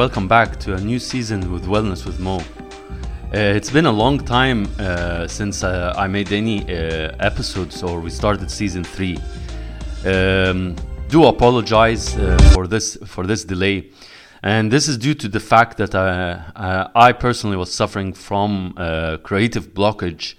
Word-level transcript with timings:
welcome 0.00 0.26
back 0.26 0.58
to 0.58 0.72
a 0.72 0.80
new 0.80 0.98
season 0.98 1.52
with 1.52 1.66
Wellness 1.66 2.06
with 2.06 2.18
Mo. 2.18 2.38
Uh, 2.38 3.58
it's 3.58 3.68
been 3.68 3.84
a 3.84 3.92
long 3.92 4.18
time 4.18 4.66
uh, 4.78 5.28
since 5.28 5.62
uh, 5.62 5.92
I 5.94 6.06
made 6.06 6.32
any 6.32 6.62
uh, 6.62 7.14
episodes 7.20 7.82
or 7.82 8.00
we 8.00 8.08
started 8.08 8.50
season 8.50 8.82
three. 8.82 9.18
Um, 10.06 10.74
do 11.10 11.26
apologize 11.26 12.16
uh, 12.16 12.38
for 12.54 12.66
this 12.66 12.96
for 13.04 13.26
this 13.26 13.44
delay, 13.44 13.90
and 14.42 14.72
this 14.72 14.88
is 14.88 14.96
due 14.96 15.12
to 15.16 15.28
the 15.28 15.38
fact 15.38 15.76
that 15.76 15.94
uh, 15.94 16.00
uh, 16.56 16.88
I 16.94 17.12
personally 17.12 17.58
was 17.58 17.70
suffering 17.70 18.14
from 18.14 18.72
creative 19.22 19.74
blockage. 19.74 20.34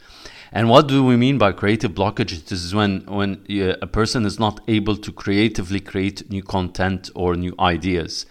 And 0.54 0.70
what 0.70 0.88
do 0.88 1.06
we 1.06 1.18
mean 1.18 1.38
by 1.38 1.52
creative 1.52 1.92
blockage? 1.92 2.34
It 2.34 2.52
is 2.52 2.74
when 2.74 3.06
when 3.06 3.46
a 3.80 3.86
person 3.86 4.26
is 4.26 4.40
not 4.40 4.60
able 4.68 4.98
to 4.98 5.12
creatively 5.12 5.82
create 5.82 6.32
new 6.32 6.42
content 6.42 7.12
or 7.14 7.36
new 7.36 7.54
ideas. 7.60 8.26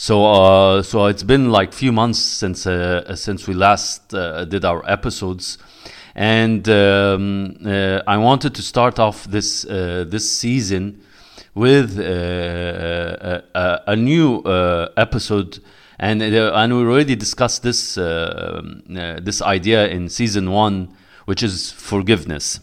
So 0.00 0.24
uh, 0.24 0.82
so 0.82 1.08
it's 1.08 1.22
been 1.22 1.50
like 1.52 1.74
few 1.74 1.92
months 1.92 2.18
since 2.18 2.66
uh, 2.66 3.14
since 3.16 3.46
we 3.46 3.52
last 3.52 4.14
uh, 4.14 4.46
did 4.46 4.64
our 4.64 4.82
episodes, 4.90 5.58
and 6.14 6.66
um, 6.70 7.58
uh, 7.66 8.00
I 8.06 8.16
wanted 8.16 8.54
to 8.54 8.62
start 8.62 8.98
off 8.98 9.24
this 9.24 9.66
uh, 9.66 10.06
this 10.08 10.24
season 10.32 11.02
with 11.54 11.98
uh, 11.98 13.42
a, 13.54 13.80
a, 13.88 13.94
new 13.94 14.38
uh, 14.38 14.88
episode, 14.96 15.58
and 15.98 16.22
uh, 16.22 16.54
and 16.54 16.72
we 16.72 16.80
already 16.80 17.14
discussed 17.14 17.62
this 17.62 17.98
uh, 17.98 18.62
um, 18.64 18.82
uh, 18.96 19.20
this 19.20 19.42
idea 19.42 19.86
in 19.88 20.08
season 20.08 20.50
one, 20.50 20.96
which 21.26 21.42
is 21.42 21.72
forgiveness. 21.72 22.60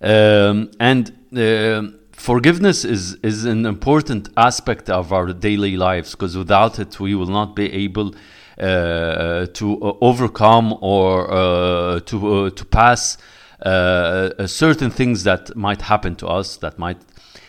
Um, 0.00 0.70
and 0.78 1.10
uh, 1.36 1.82
forgiveness 2.16 2.84
is, 2.84 3.14
is 3.22 3.44
an 3.44 3.66
important 3.66 4.30
aspect 4.36 4.90
of 4.90 5.12
our 5.12 5.32
daily 5.32 5.76
lives 5.76 6.12
because 6.12 6.36
without 6.36 6.78
it, 6.78 6.98
we 6.98 7.14
will 7.14 7.26
not 7.26 7.54
be 7.54 7.72
able 7.72 8.14
uh, 8.58 9.46
to 9.46 9.82
uh, 9.82 9.92
overcome 10.00 10.76
or 10.80 11.30
uh, 11.30 12.00
to, 12.00 12.34
uh, 12.34 12.50
to 12.50 12.64
pass 12.64 13.18
uh, 13.64 13.68
uh, 14.38 14.46
certain 14.46 14.90
things 14.90 15.24
that 15.24 15.54
might 15.54 15.82
happen 15.82 16.16
to 16.16 16.26
us, 16.26 16.56
that 16.56 16.78
might 16.78 16.98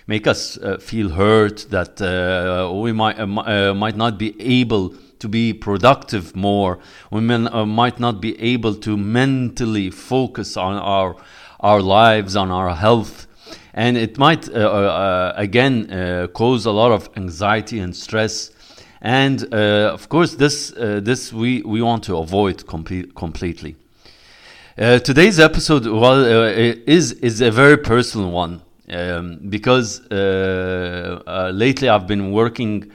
make 0.05 0.27
us 0.27 0.57
feel 0.79 1.09
hurt, 1.09 1.65
that 1.69 1.99
we 2.73 2.93
might, 2.93 3.25
might 3.25 3.97
not 3.97 4.17
be 4.17 4.39
able 4.39 4.95
to 5.19 5.27
be 5.27 5.52
productive 5.52 6.36
more. 6.36 6.80
We 7.11 7.21
men, 7.21 7.49
might 7.67 7.99
not 7.99 8.21
be 8.21 8.39
able 8.39 8.75
to 8.75 8.95
mentally 8.95 9.89
focus 9.89 10.55
on 10.55 10.75
our 10.75 11.17
our 11.59 11.81
lives, 11.81 12.36
on 12.36 12.52
our 12.52 12.75
health, 12.75 13.27
and 13.77 13.95
it 13.95 14.17
might 14.17 14.49
uh, 14.49 14.54
uh, 14.54 15.33
again 15.36 15.92
uh, 15.92 16.27
cause 16.33 16.65
a 16.65 16.71
lot 16.71 16.92
of 16.92 17.10
anxiety 17.15 17.80
and 17.80 17.95
stress. 17.95 18.49
And 19.02 19.54
uh, 19.54 19.92
of 19.93 20.10
course, 20.10 20.33
this 20.33 20.73
uh, 20.73 20.99
this 21.04 21.32
we, 21.32 21.61
we 21.61 21.83
want 21.83 22.04
to 22.05 22.17
avoid 22.17 22.66
comple- 22.66 23.14
completely. 23.14 23.76
Uh, 24.80 24.98
today's 24.98 25.39
episode 25.39 25.86
well, 25.86 26.23
is 26.87 27.11
is 27.11 27.42
a 27.42 27.52
very 27.52 27.77
personal 27.77 28.32
one 28.32 28.61
um, 28.89 29.37
because 29.48 30.02
lately 30.10 31.87
I've 31.87 32.08
been 32.08 32.32
working 32.32 32.92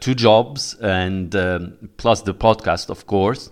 two 0.00 0.14
jobs 0.14 0.76
and 0.82 1.34
um, 1.34 1.72
plus 1.96 2.20
the 2.20 2.34
podcast, 2.34 2.90
of 2.90 3.06
course. 3.06 3.50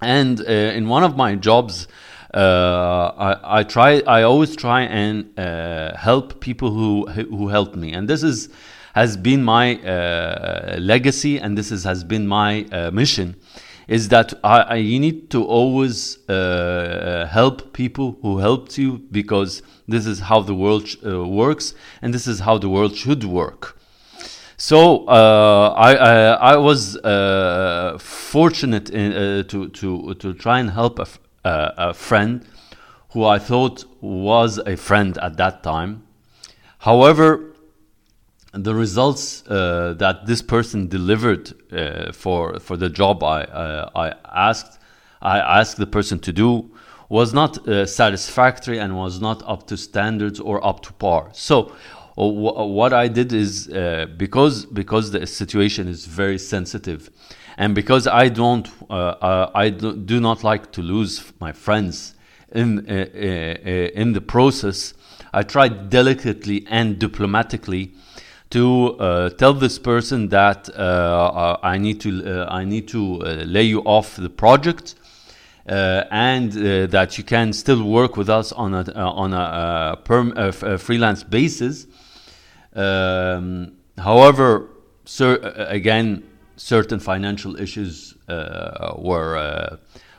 And 0.00 0.38
in 0.40 0.88
one 0.88 1.02
of 1.02 1.16
my 1.16 1.34
jobs, 1.34 1.88
I, 2.34 3.60
I 3.60 3.62
try. 3.62 4.00
I 4.06 4.22
always 4.22 4.56
try 4.56 4.82
and 4.82 5.38
uh, 5.38 5.96
help 5.96 6.40
people 6.40 6.70
who 6.70 7.06
who 7.06 7.48
help 7.48 7.74
me, 7.74 7.92
and 7.92 8.08
this 8.08 8.22
is 8.22 8.48
has 8.94 9.16
been 9.16 9.44
my 9.44 9.76
uh, 9.76 10.76
legacy, 10.80 11.38
and 11.38 11.56
this 11.56 11.70
is, 11.70 11.84
has 11.84 12.02
been 12.04 12.26
my 12.26 12.64
uh, 12.72 12.90
mission. 12.90 13.36
Is 13.86 14.08
that 14.08 14.34
I, 14.44 14.60
I, 14.60 14.74
you 14.74 15.00
need 15.00 15.30
to 15.30 15.44
always 15.44 16.28
uh, 16.28 17.26
help 17.30 17.72
people 17.72 18.18
who 18.20 18.38
helped 18.38 18.76
you 18.76 18.98
because 19.10 19.62
this 19.86 20.04
is 20.04 20.20
how 20.20 20.40
the 20.40 20.54
world 20.54 20.86
uh, 21.06 21.26
works, 21.26 21.74
and 22.02 22.12
this 22.12 22.26
is 22.26 22.40
how 22.40 22.58
the 22.58 22.68
world 22.68 22.94
should 22.96 23.24
work. 23.24 23.80
So 24.58 25.06
uh, 25.06 25.74
I, 25.76 25.94
I 25.94 26.14
I 26.52 26.56
was 26.56 26.96
uh, 26.96 27.96
fortunate 27.98 28.90
in, 28.90 29.12
uh, 29.12 29.42
to 29.44 29.68
to 29.68 30.14
to 30.14 30.34
try 30.34 30.58
and 30.58 30.70
help 30.70 30.98
uh, 31.44 31.70
a 31.76 31.94
friend 31.94 32.44
who 33.10 33.24
I 33.24 33.38
thought 33.38 33.84
was 34.00 34.58
a 34.58 34.76
friend 34.76 35.16
at 35.18 35.36
that 35.36 35.62
time. 35.62 36.02
However, 36.78 37.54
the 38.52 38.74
results 38.74 39.46
uh, 39.46 39.94
that 39.98 40.26
this 40.26 40.42
person 40.42 40.88
delivered 40.88 41.52
uh, 41.72 42.12
for 42.12 42.58
for 42.60 42.76
the 42.76 42.88
job 42.88 43.22
I 43.22 43.42
uh, 43.44 43.90
I 43.94 44.14
asked 44.24 44.78
I 45.20 45.38
asked 45.38 45.76
the 45.76 45.86
person 45.86 46.18
to 46.20 46.32
do 46.32 46.70
was 47.08 47.32
not 47.32 47.66
uh, 47.66 47.86
satisfactory 47.86 48.78
and 48.78 48.96
was 48.96 49.20
not 49.20 49.42
up 49.46 49.66
to 49.66 49.76
standards 49.76 50.40
or 50.40 50.64
up 50.64 50.82
to 50.82 50.92
par. 50.92 51.30
So 51.32 51.72
uh, 52.18 52.24
what 52.26 52.92
I 52.92 53.08
did 53.08 53.32
is 53.32 53.66
because 54.16 54.66
because 54.66 55.10
the 55.10 55.26
situation 55.26 55.88
is 55.88 56.06
very 56.06 56.38
sensitive, 56.38 57.10
and 57.58 57.74
because 57.74 58.06
I 58.06 58.28
don't 58.28 58.68
uh, 58.88 58.94
uh, 58.94 59.50
I 59.52 59.70
do, 59.70 60.20
not 60.20 60.44
like 60.44 60.70
to 60.72 60.80
lose 60.80 61.32
my 61.40 61.52
friends 61.52 62.14
in 62.54 62.88
uh, 62.88 62.92
uh, 62.92 64.00
in 64.00 64.12
the 64.12 64.20
process. 64.20 64.94
I 65.34 65.42
tried 65.42 65.90
delicately 65.90 66.64
and 66.70 66.98
diplomatically 66.98 67.90
to 68.50 68.96
uh, 68.98 69.30
tell 69.30 69.52
this 69.54 69.78
person 69.78 70.28
that 70.28 70.70
uh, 70.70 71.58
I 71.62 71.78
need 71.78 72.00
to 72.02 72.10
uh, 72.24 72.46
I 72.48 72.64
need 72.64 72.86
to 72.88 73.18
lay 73.44 73.64
you 73.64 73.80
off 73.80 74.16
the 74.16 74.30
project. 74.30 74.94
And 75.66 76.52
that 76.90 77.18
you 77.18 77.24
can 77.24 77.52
still 77.52 77.82
work 77.82 78.16
with 78.16 78.30
us 78.30 78.52
on 78.52 78.72
a 78.72 78.90
on 78.94 79.34
a, 79.34 79.98
perm, 80.02 80.32
freelance 80.78 81.22
basis. 81.24 81.86
Um, 82.74 83.72
however, 83.98 84.70
uh, 85.20 85.36
again, 85.68 86.22
certain 86.58 87.00
financial 87.00 87.56
issues 87.56 88.14
uh, 88.28 88.94
were 88.98 89.36
uh, 89.36 89.76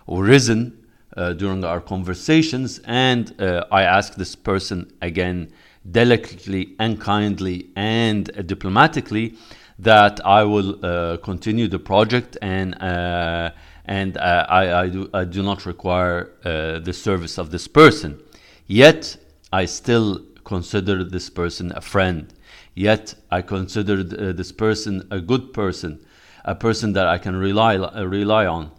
risen 0.08 0.88
uh, 1.16 1.34
during 1.34 1.64
our 1.64 1.82
conversations, 1.82 2.80
and 2.86 3.36
I 3.72 3.84
asked 3.84 4.18
this 4.18 4.36
person 4.36 4.92
again, 5.02 5.52
delicately 5.92 6.76
and 6.80 7.00
kindly 7.00 7.70
and 7.76 8.26
diplomatically, 8.48 9.36
that 9.80 10.26
I 10.26 10.44
will 10.44 10.84
uh, 10.84 11.18
continue 11.18 11.68
the 11.68 11.80
project 11.80 12.38
and. 12.42 12.82
Uh, 12.82 13.52
and 13.86 14.18
uh, 14.18 14.46
I, 14.48 14.82
I, 14.82 14.90
do, 14.90 15.10
I 15.16 15.24
do 15.24 15.42
not 15.42 15.66
require 15.66 16.30
the 16.44 16.94
service 16.94 17.40
of 17.40 17.50
this 17.50 17.68
person. 17.68 18.22
Yet, 18.68 19.18
I 19.52 19.66
still 19.66 20.22
consider 20.44 21.04
this 21.04 21.28
person 21.28 21.72
a 21.76 21.82
friend. 21.82 22.32
Yet, 22.76 23.16
I 23.32 23.42
consider 23.42 24.02
uh, 24.02 24.32
this 24.34 24.52
person 24.52 25.08
a 25.10 25.20
good 25.20 25.54
person, 25.54 26.00
a 26.46 26.56
person 26.56 26.94
that 26.94 27.08
I 27.08 27.18
can 27.18 27.36
rely, 27.36 27.78
uh, 27.78 28.04
rely 28.04 28.46
on. 28.46 28.72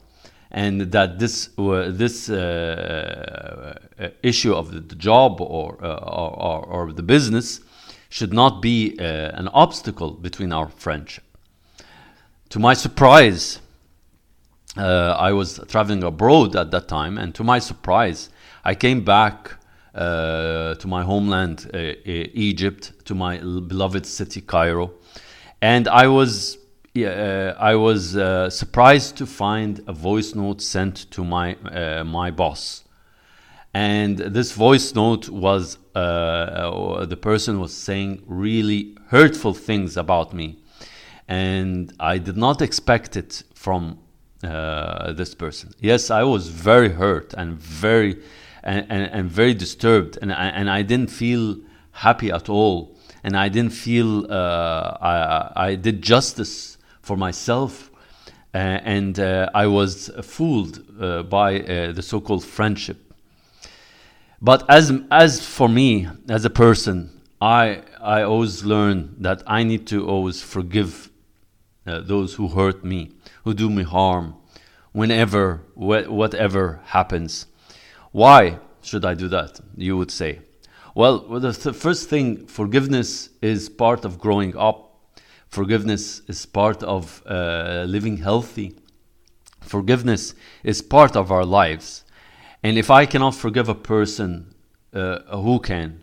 And 0.53 0.91
that 0.93 1.21
this, 1.21 1.51
uh, 1.59 1.91
this 1.93 2.29
uh, 2.29 3.79
issue 4.23 4.53
of 4.53 4.89
the 4.89 4.97
job 4.97 5.41
or, 5.41 5.75
or, 5.75 6.67
or, 6.67 6.93
the 6.93 7.05
business 7.05 7.61
should 8.09 8.33
not 8.33 8.61
be 8.61 8.99
an 8.99 9.47
obstacle 9.49 10.11
between 10.11 10.53
our 10.53 10.69
friendship. 10.69 11.23
To 12.49 12.59
my 12.59 12.75
surprise, 12.75 13.61
I 14.77 15.31
was 15.31 15.61
traveling 15.69 16.03
abroad 16.03 16.57
at 16.57 16.73
that 16.73 16.89
time, 16.89 17.17
and 17.17 17.33
to 17.37 17.45
my 17.45 17.61
surprise, 17.61 18.31
I 18.65 18.75
came 18.75 19.05
back 19.05 19.53
uh, 19.95 20.75
to 20.77 20.87
my 20.87 21.03
homeland, 21.03 21.69
uh, 21.75 21.79
Egypt, 22.05 22.93
to 23.05 23.15
my 23.15 23.39
beloved 23.39 24.07
city, 24.07 24.41
Cairo, 24.41 24.93
and 25.61 25.89
I 25.89 26.07
was 26.07 26.59
uh, 26.97 27.55
I 27.59 27.77
was 27.77 28.17
uh, 28.17 28.51
surprised 28.51 29.17
to 29.19 29.27
find 29.27 29.81
a 29.87 29.93
voice 29.93 30.35
note 30.35 30.61
sent 30.61 31.11
to 31.13 31.25
my 31.25 31.55
uh, 31.55 32.03
my 32.05 32.33
boss, 32.33 32.85
and 33.73 34.19
this 34.19 34.53
voice 34.53 34.93
note 34.95 35.29
was 35.29 35.79
the 35.95 37.19
person 37.21 37.61
was 37.61 37.73
saying 37.73 38.23
really 38.27 38.97
hurtful 39.09 39.55
things 39.55 39.97
about 39.97 40.35
me, 40.35 40.59
and 41.29 41.93
I 42.01 42.19
did 42.19 42.37
not 42.37 42.61
expect 42.61 43.17
it 43.17 43.45
from 43.55 44.01
uh, 44.43 45.13
this 45.13 45.35
person. 45.35 45.73
Yes, 45.79 46.11
I 46.11 46.25
was 46.25 46.49
very 46.49 46.89
hurt 46.89 47.35
and 47.35 47.57
very 47.57 48.21
and, 48.65 48.85
and, 48.91 49.11
and 49.13 49.31
very 49.31 49.55
disturbed, 49.55 50.19
and 50.21 50.33
I, 50.33 50.49
and 50.49 50.69
I 50.69 50.83
didn't 50.83 51.11
feel 51.11 51.57
happy 51.93 52.33
at 52.33 52.49
all, 52.49 52.97
and 53.23 53.37
I 53.37 53.49
didn't 53.49 53.75
feel 53.75 54.27
uh, 54.29 54.97
I, 55.01 55.53
I 55.69 55.75
did 55.77 56.03
justice 56.03 56.79
for 57.11 57.17
myself, 57.17 57.91
uh, 58.55 58.59
and 58.97 59.19
uh, 59.19 59.51
I 59.53 59.67
was 59.67 60.13
fooled 60.23 60.79
uh, 60.79 61.25
by 61.25 61.61
uh, 61.61 61.91
the 61.91 62.03
so-called 62.03 62.45
friendship. 62.45 62.99
But 64.41 64.65
as 64.69 64.93
as 65.11 65.45
for 65.45 65.69
me 65.69 66.09
as 66.29 66.45
a 66.45 66.51
person, 66.51 67.11
I 67.41 67.83
I 68.01 68.23
always 68.23 68.65
learn 68.65 69.17
that 69.27 69.43
I 69.59 69.65
need 69.65 69.89
to 69.89 70.07
always 70.07 70.41
forgive 70.41 71.11
uh, 71.85 72.01
those 72.13 72.35
who 72.35 72.47
hurt 72.47 72.85
me, 72.85 73.11
who 73.45 73.55
do 73.55 73.69
me 73.69 73.83
harm, 73.83 74.35
whenever, 74.93 75.63
wh- 75.75 76.09
whatever 76.21 76.79
happens. 76.85 77.47
Why 78.13 78.61
should 78.83 79.05
I 79.05 79.15
do 79.15 79.29
that? 79.29 79.59
You 79.77 79.97
would 79.99 80.13
say. 80.13 80.39
Well, 80.95 81.19
the 81.41 81.53
th- 81.53 81.75
first 81.75 82.09
thing, 82.09 82.47
forgiveness 82.47 83.31
is 83.43 83.69
part 83.69 84.05
of 84.05 84.21
growing 84.21 84.57
up. 84.57 84.90
Forgiveness 85.51 86.23
is 86.29 86.47
part 86.47 86.83
of 86.85 87.23
uh, 87.27 87.85
living 87.87 88.19
healthy. 88.19 88.77
Forgiveness 89.61 90.35
is 90.63 90.81
part 90.81 91.17
of 91.17 91.33
our 91.33 91.45
lives. 91.45 92.05
And 92.63 92.79
if 92.79 92.91
I 92.91 93.05
cannot 93.05 93.35
forgive 93.35 93.69
a 93.69 93.75
person, 93.75 94.55
uh, 94.93 95.19
who 95.37 95.59
can? 95.59 96.03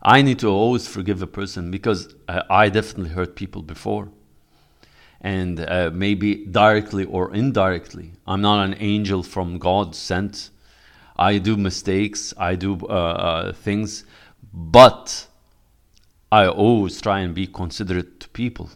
I 0.00 0.22
need 0.22 0.38
to 0.40 0.48
always 0.48 0.86
forgive 0.86 1.22
a 1.22 1.26
person 1.26 1.72
because 1.72 2.14
uh, 2.28 2.42
I 2.48 2.68
definitely 2.68 3.10
hurt 3.10 3.34
people 3.34 3.62
before. 3.62 4.08
And 5.20 5.58
uh, 5.58 5.90
maybe 5.92 6.46
directly 6.46 7.04
or 7.04 7.34
indirectly. 7.34 8.12
I'm 8.28 8.40
not 8.40 8.64
an 8.64 8.76
angel 8.78 9.24
from 9.24 9.58
God 9.58 9.96
sent. 9.96 10.50
I 11.16 11.38
do 11.38 11.56
mistakes, 11.56 12.32
I 12.38 12.54
do 12.54 12.78
uh, 12.82 12.92
uh, 12.92 13.52
things, 13.52 14.04
but 14.52 15.26
I 16.30 16.46
always 16.46 17.00
try 17.00 17.20
and 17.20 17.34
be 17.34 17.48
considerate 17.48 18.17
people 18.38 18.70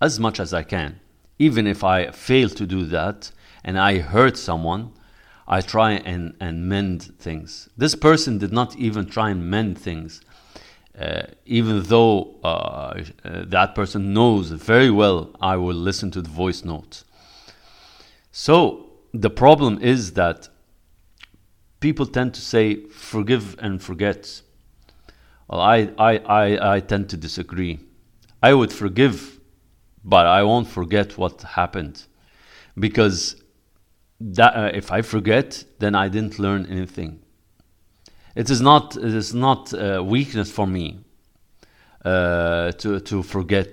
as 0.00 0.18
much 0.18 0.40
as 0.40 0.54
I 0.54 0.62
can. 0.62 0.98
Even 1.38 1.66
if 1.66 1.84
I 1.84 2.10
fail 2.10 2.48
to 2.48 2.66
do 2.66 2.84
that 2.86 3.30
and 3.62 3.78
I 3.78 3.98
hurt 3.98 4.36
someone, 4.38 4.92
I 5.46 5.60
try 5.60 5.90
and, 6.12 6.34
and 6.40 6.66
mend 6.66 7.02
things. 7.18 7.68
This 7.76 7.94
person 7.94 8.38
did 8.38 8.52
not 8.52 8.74
even 8.76 9.04
try 9.06 9.28
and 9.30 9.50
mend 9.50 9.78
things, 9.78 10.22
uh, 10.98 11.24
even 11.44 11.82
though 11.82 12.36
uh, 12.42 12.48
uh, 12.48 13.44
that 13.56 13.74
person 13.74 14.14
knows 14.14 14.50
very 14.50 14.90
well 14.90 15.30
I 15.52 15.56
will 15.56 15.80
listen 15.90 16.10
to 16.12 16.22
the 16.22 16.34
voice 16.42 16.64
notes. 16.64 17.04
So 18.30 18.52
the 19.12 19.30
problem 19.44 19.78
is 19.82 20.14
that 20.14 20.48
people 21.80 22.06
tend 22.06 22.32
to 22.34 22.40
say 22.40 22.64
forgive 22.88 23.56
and 23.58 23.82
forget. 23.82 24.42
Well, 25.48 25.60
I, 25.60 25.76
I, 25.98 26.12
I, 26.40 26.74
I 26.74 26.80
tend 26.80 27.10
to 27.10 27.16
disagree. 27.18 27.78
I 28.42 28.54
would 28.54 28.72
forgive, 28.72 29.40
but 30.04 30.26
I 30.26 30.42
won't 30.42 30.68
forget 30.68 31.16
what 31.16 31.42
happened. 31.42 32.04
Because 32.78 33.36
that, 34.20 34.56
uh, 34.56 34.70
if 34.74 34.90
I 34.90 35.02
forget, 35.02 35.64
then 35.78 35.94
I 35.94 36.08
didn't 36.08 36.38
learn 36.38 36.66
anything. 36.66 37.20
It 38.34 38.50
is 38.50 38.60
not, 38.60 38.96
it 38.96 39.14
is 39.14 39.34
not 39.34 39.72
weakness 40.04 40.50
for 40.50 40.66
me 40.66 41.04
uh, 42.04 42.72
to, 42.72 42.98
to 42.98 43.22
forget, 43.22 43.68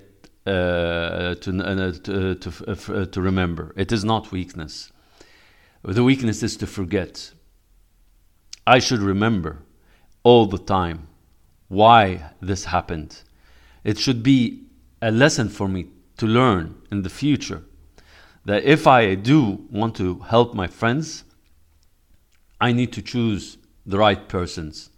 uh, 0.46 1.36
to, 1.36 1.64
uh, 1.64 1.92
to, 2.04 2.36
to, 2.36 2.66
uh, 2.68 3.06
to 3.06 3.22
remember. 3.22 3.74
It 3.76 3.92
is 3.92 4.04
not 4.04 4.32
weakness. 4.32 4.92
The 5.84 6.04
weakness 6.04 6.44
is 6.44 6.58
to 6.58 6.68
forget. 6.68 7.32
I 8.68 8.80
should 8.80 9.00
remember 9.00 9.64
all 10.24 10.46
the 10.46 10.58
time 10.58 11.08
why 11.70 12.32
this 12.42 12.66
happened. 12.66 13.24
It 13.84 13.98
should 13.98 14.24
be 14.24 14.64
a 15.02 15.12
lesson 15.12 15.50
for 15.50 15.68
me 15.68 15.88
to 16.18 16.26
learn 16.26 16.76
in 16.92 17.02
the 17.04 17.10
future 17.10 17.64
that 18.46 18.64
if 18.64 18.88
I 18.88 19.16
do 19.16 19.66
want 19.70 19.96
to 19.98 20.20
help 20.20 20.54
my 20.54 20.68
friends, 20.68 21.24
I 22.60 22.72
need 22.74 22.92
to 22.94 23.02
choose 23.02 23.58
the 23.86 23.98
right 23.98 24.28
persons. 24.28 24.90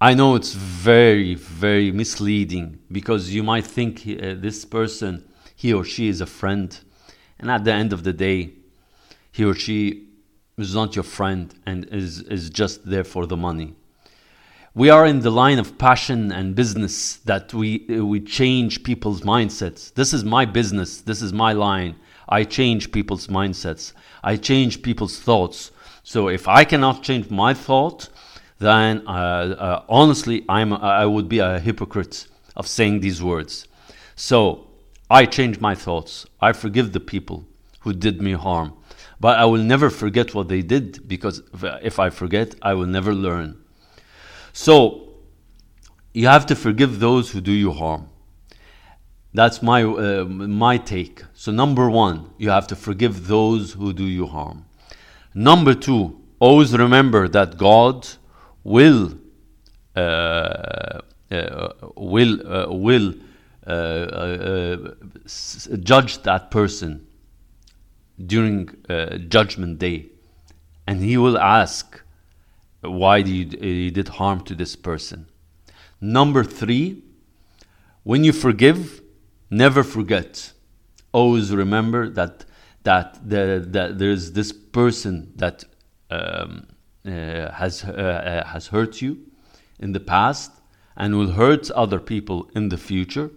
I 0.00 0.14
know 0.14 0.34
it's 0.34 0.52
very, 0.52 1.34
very 1.34 1.90
misleading 1.90 2.80
because 2.92 3.34
you 3.34 3.42
might 3.42 3.64
think 3.64 4.02
uh, 4.06 4.34
this 4.34 4.64
person, 4.64 5.28
he 5.56 5.72
or 5.72 5.84
she 5.84 6.08
is 6.08 6.20
a 6.20 6.26
friend, 6.26 6.78
and 7.38 7.50
at 7.50 7.64
the 7.64 7.72
end 7.72 7.92
of 7.92 8.04
the 8.04 8.12
day, 8.12 8.52
he 9.32 9.44
or 9.44 9.54
she 9.54 10.08
is 10.58 10.74
not 10.74 10.94
your 10.94 11.02
friend 11.02 11.54
and 11.66 11.86
is, 11.86 12.20
is 12.22 12.50
just 12.50 12.88
there 12.88 13.04
for 13.04 13.26
the 13.26 13.36
money. 13.36 13.74
We 14.76 14.90
are 14.90 15.06
in 15.06 15.20
the 15.20 15.30
line 15.30 15.60
of 15.60 15.78
passion 15.78 16.32
and 16.32 16.56
business 16.56 17.18
that 17.26 17.54
we, 17.54 17.86
we 17.88 18.18
change 18.18 18.82
people's 18.82 19.20
mindsets. 19.20 19.94
This 19.94 20.12
is 20.12 20.24
my 20.24 20.46
business, 20.46 21.00
this 21.00 21.22
is 21.22 21.32
my 21.32 21.52
line. 21.52 21.94
I 22.28 22.42
change 22.42 22.90
people's 22.90 23.28
mindsets, 23.28 23.92
I 24.24 24.34
change 24.34 24.82
people's 24.82 25.20
thoughts. 25.20 25.70
So 26.02 26.26
if 26.26 26.48
I 26.48 26.64
cannot 26.64 27.04
change 27.04 27.30
my 27.30 27.54
thought, 27.54 28.08
then 28.58 29.06
uh, 29.06 29.10
uh, 29.10 29.84
honestly, 29.88 30.44
I'm, 30.48 30.72
I 30.72 31.06
would 31.06 31.28
be 31.28 31.38
a 31.38 31.60
hypocrite 31.60 32.26
of 32.56 32.66
saying 32.66 32.98
these 32.98 33.22
words. 33.22 33.68
So 34.16 34.66
I 35.08 35.26
change 35.26 35.60
my 35.60 35.76
thoughts. 35.76 36.26
I 36.40 36.52
forgive 36.52 36.92
the 36.92 36.98
people 36.98 37.46
who 37.82 37.92
did 37.92 38.20
me 38.20 38.32
harm. 38.32 38.72
But 39.20 39.38
I 39.38 39.44
will 39.44 39.62
never 39.62 39.88
forget 39.88 40.34
what 40.34 40.48
they 40.48 40.62
did 40.62 41.06
because 41.06 41.42
if 41.62 42.00
I 42.00 42.10
forget, 42.10 42.56
I 42.60 42.74
will 42.74 42.86
never 42.86 43.14
learn. 43.14 43.63
So 44.54 45.08
you 46.14 46.28
have 46.28 46.46
to 46.46 46.54
forgive 46.54 47.00
those 47.00 47.32
who 47.32 47.40
do 47.40 47.50
you 47.50 47.72
harm. 47.72 48.08
That's 49.34 49.60
my 49.62 49.82
uh, 49.82 50.24
my 50.24 50.78
take. 50.78 51.24
So 51.34 51.50
number 51.50 51.90
one, 51.90 52.30
you 52.38 52.50
have 52.50 52.68
to 52.68 52.76
forgive 52.76 53.26
those 53.26 53.72
who 53.72 53.92
do 53.92 54.04
you 54.04 54.26
harm. 54.26 54.64
Number 55.34 55.74
two, 55.74 56.20
always 56.38 56.72
remember 56.72 57.26
that 57.28 57.58
God 57.58 58.06
will 58.62 59.18
uh, 59.96 61.00
uh, 61.32 61.72
will 61.96 62.34
uh, 62.46 62.72
will 62.72 63.14
uh, 63.66 63.70
uh, 63.70 64.76
judge 65.80 66.22
that 66.22 66.52
person 66.52 67.04
during 68.24 68.70
judgment 69.28 69.80
day, 69.80 70.06
and 70.86 71.02
He 71.02 71.16
will 71.16 71.38
ask, 71.38 72.03
"Why 72.84 73.22
did 73.22 73.54
you, 73.54 73.68
you 73.68 73.90
did 73.90 74.08
harm 74.08 74.40
to 74.44 74.54
this 74.54 74.76
person?" 74.76 75.26
Number 76.00 76.44
three, 76.44 77.02
when 78.02 78.24
you 78.24 78.32
forgive, 78.32 79.00
never 79.50 79.82
forget. 79.82 80.52
Always 81.12 81.54
remember 81.54 82.08
that 82.10 82.44
that 82.82 83.18
the, 83.28 83.64
that 83.68 83.98
there's 83.98 84.32
this 84.32 84.52
person 84.52 85.32
that 85.36 85.64
um, 86.10 86.66
uh, 87.06 87.50
has 87.52 87.84
uh, 87.84 88.44
has 88.46 88.68
hurt 88.68 89.00
you 89.00 89.18
in 89.78 89.92
the 89.92 90.00
past 90.00 90.52
and 90.96 91.16
will 91.16 91.32
hurt 91.32 91.70
other 91.72 91.98
people 91.98 92.48
in 92.54 92.68
the 92.68 92.76
future 92.76 93.30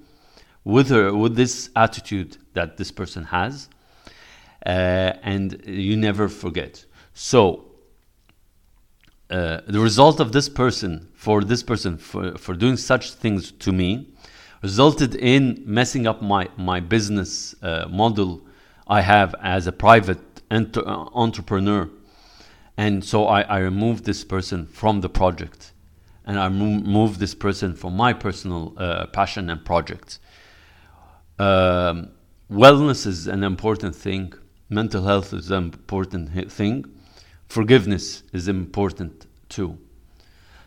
with 0.64 0.90
her 0.90 1.14
with 1.14 1.36
this 1.36 1.70
attitude 1.76 2.38
that 2.54 2.78
this 2.78 2.92
person 2.92 3.24
has 3.26 3.70
uh, 4.66 4.70
and 5.24 5.62
you 5.66 5.96
never 5.96 6.28
forget 6.28 6.86
so 7.14 7.67
uh, 9.30 9.62
the 9.68 9.80
result 9.80 10.20
of 10.20 10.32
this 10.32 10.50
person 10.50 11.10
for 11.14 11.44
this 11.44 11.64
person 11.64 11.98
for, 11.98 12.38
for 12.38 12.54
doing 12.54 12.78
such 12.78 13.14
things 13.14 13.52
to 13.52 13.72
me 13.72 14.08
resulted 14.62 15.16
in 15.16 15.62
messing 15.66 16.08
up 16.08 16.22
my 16.22 16.48
my 16.58 16.80
business 16.80 17.56
uh, 17.62 17.86
model 17.90 18.42
I 18.88 19.02
have 19.02 19.36
as 19.42 19.68
a 19.68 19.72
private 19.72 20.20
enter- 20.50 20.88
entrepreneur. 20.88 21.90
And 22.78 23.04
so 23.04 23.26
I, 23.28 23.42
I 23.42 23.60
removed 23.60 24.06
this 24.06 24.24
person 24.24 24.66
from 24.66 25.02
the 25.02 25.10
project. 25.10 25.74
And 26.26 26.40
I 26.40 26.46
removed 26.46 27.20
this 27.20 27.34
person 27.34 27.74
from 27.74 27.96
my 27.96 28.14
personal 28.14 28.74
uh, 28.78 29.08
passion 29.08 29.50
and 29.50 29.64
project. 29.64 30.20
Um, 31.40 32.10
wellness 32.52 33.06
is 33.08 33.28
an 33.28 33.44
important 33.44 33.96
thing. 33.96 34.34
Mental 34.70 35.04
health 35.04 35.34
is 35.34 35.52
an 35.52 35.66
important 35.66 36.52
thing. 36.52 36.86
Forgiveness 37.48 38.24
is 38.34 38.48
important 38.48 39.26
too. 39.50 39.78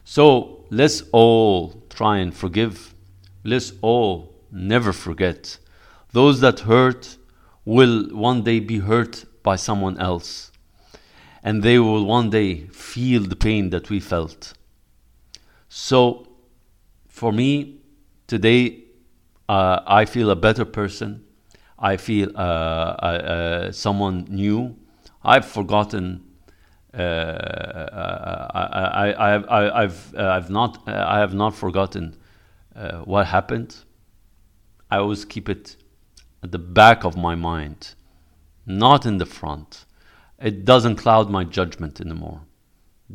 So 0.04 0.64
let's 0.70 1.02
all 1.12 1.82
try 1.90 2.18
and 2.18 2.34
forgive. 2.34 2.94
Let's 3.44 3.72
all 3.80 4.34
never 4.50 4.92
forget. 4.92 5.58
Those 6.12 6.40
that 6.40 6.60
hurt, 6.60 7.16
will 7.64 8.08
one 8.10 8.42
day 8.42 8.60
be 8.60 8.78
hurt 8.78 9.25
by 9.42 9.56
someone 9.56 9.99
else. 9.99 10.50
And 11.42 11.62
they 11.62 11.78
will 11.78 12.04
one 12.04 12.30
day 12.30 12.66
feel 12.68 13.22
the 13.22 13.37
pain 13.37 13.70
that 13.70 13.88
we 13.90 14.00
felt. 14.00 14.54
So, 15.68 16.26
for 17.08 17.32
me, 17.32 17.78
today, 18.26 18.84
uh, 19.49 19.80
I 19.87 20.04
feel 20.04 20.30
a 20.30 20.37
better 20.37 20.64
person. 20.64 21.25
I 21.78 21.96
feel 21.96 22.30
uh, 22.37 22.40
uh, 22.40 23.04
uh 23.04 23.72
someone 23.72 24.26
new. 24.28 24.76
I've 25.22 25.46
forgotten. 25.46 26.25
Uh, 26.92 28.49
I, 28.52 29.12
I, 29.12 29.37
I, 29.37 29.82
I've, 29.82 30.14
uh, 30.14 30.28
I've 30.28 30.50
not, 30.50 30.88
uh, 30.88 31.04
I 31.06 31.18
have 31.20 31.35
not 31.35 31.54
forgotten 31.54 32.16
uh, 32.75 32.99
what 33.00 33.26
happened. 33.26 33.76
I 34.90 34.99
always 34.99 35.25
keep 35.25 35.49
it 35.49 35.76
at 36.42 36.50
the 36.50 36.59
back 36.59 37.04
of 37.04 37.16
my 37.16 37.35
mind, 37.35 37.94
not 38.66 39.06
in 39.06 39.18
the 39.18 39.26
front. 39.26 39.85
It 40.40 40.64
doesn't 40.64 40.97
cloud 40.97 41.30
my 41.30 41.44
judgment 41.44 42.00
anymore. 42.00 42.40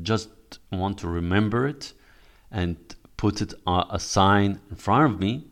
Just 0.01 0.29
want 0.71 0.97
to 0.99 1.07
remember 1.07 1.67
it 1.67 1.93
and 2.51 2.77
put 3.17 3.41
it 3.41 3.53
a 3.67 3.99
sign 3.99 4.59
in 4.69 4.75
front 4.75 5.11
of 5.11 5.19
me 5.19 5.47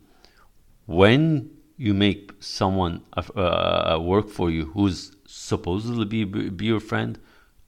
when 0.86 1.50
you 1.76 1.92
make 1.92 2.32
someone 2.38 3.02
uh, 3.16 3.98
work 4.00 4.28
for 4.28 4.50
you 4.50 4.66
who's 4.66 5.12
supposedly 5.26 6.04
be, 6.04 6.24
be 6.24 6.66
your 6.66 6.80
friend, 6.80 7.18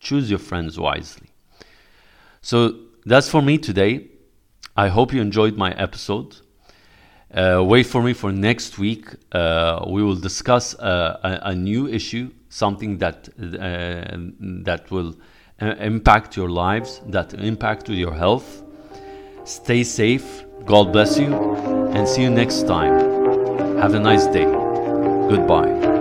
choose 0.06 0.30
your 0.30 0.38
friends 0.38 0.78
wisely. 0.78 1.28
So 2.40 2.56
that's 3.04 3.28
for 3.28 3.42
me 3.42 3.58
today. 3.58 3.94
I 4.76 4.88
hope 4.88 5.12
you 5.12 5.20
enjoyed 5.20 5.56
my 5.56 5.72
episode. 5.72 6.36
Uh, 7.34 7.62
wait 7.66 7.86
for 7.86 8.02
me 8.02 8.12
for 8.12 8.30
next 8.30 8.78
week. 8.78 9.08
Uh, 9.32 9.84
we 9.88 10.02
will 10.02 10.14
discuss 10.14 10.74
uh, 10.74 11.18
a, 11.22 11.50
a, 11.50 11.54
new 11.54 11.88
issue, 11.88 12.30
something 12.48 12.98
that 12.98 13.28
uh, 13.38 14.16
that 14.64 14.90
will 14.90 15.14
uh, 15.60 15.74
impact 15.80 16.36
your 16.36 16.48
lives, 16.48 17.00
that 17.08 17.34
impact 17.34 17.88
your 17.88 18.14
health. 18.14 18.62
Stay 19.44 19.82
safe. 19.82 20.44
God 20.64 20.92
bless 20.92 21.18
you, 21.18 21.34
and 21.94 22.08
see 22.08 22.22
you 22.22 22.30
next 22.30 22.66
time. 22.66 22.94
Have 23.78 23.94
a 23.94 24.00
nice 24.00 24.26
day. 24.26 24.46
Goodbye. 25.28 25.95